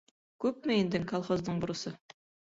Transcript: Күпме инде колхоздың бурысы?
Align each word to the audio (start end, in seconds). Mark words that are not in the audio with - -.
Күпме 0.45 0.77
инде 0.85 1.03
колхоздың 1.13 1.61
бурысы? 1.67 1.95